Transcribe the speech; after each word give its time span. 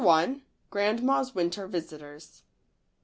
grandma's 0.71 1.31
winter 1.35 1.67
visitors. 1.67 2.41